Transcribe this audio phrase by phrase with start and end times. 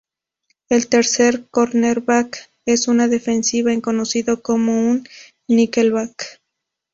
[0.69, 5.03] El tercer cornerback en una defensiva es conocido como un
[5.47, 6.41] nickelback.